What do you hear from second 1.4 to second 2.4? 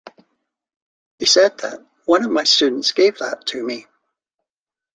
that One of